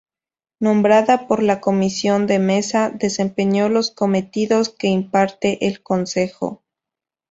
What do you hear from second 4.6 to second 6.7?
que imparte el Concejo.